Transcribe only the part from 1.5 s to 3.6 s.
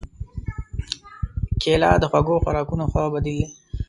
کېله د خوږو خوراکونو ښه بدیل دی.